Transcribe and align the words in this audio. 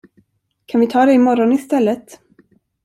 Kan 0.65 0.81
vi 0.81 0.87
ta 0.87 1.05
det 1.05 1.13
imorgon 1.13 1.53
istället? 1.53 2.19